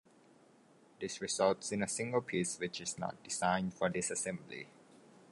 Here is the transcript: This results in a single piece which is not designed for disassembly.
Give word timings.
This 0.99 1.21
results 1.21 1.71
in 1.71 1.83
a 1.83 1.87
single 1.87 2.21
piece 2.21 2.57
which 2.57 2.81
is 2.81 2.97
not 2.97 3.23
designed 3.23 3.75
for 3.75 3.87
disassembly. 3.87 4.65